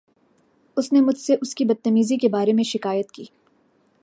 اُس 0.77 0.93
نے 0.93 1.01
مجھ 1.01 1.17
سے 1.17 1.35
اس 1.41 1.55
کی 1.55 1.65
بد 1.65 1.83
تمیزی 1.83 2.17
کے 2.17 2.29
بارے 2.29 2.53
میں 2.53 2.63
شکایت 2.63 3.11
کی۔ 3.11 3.25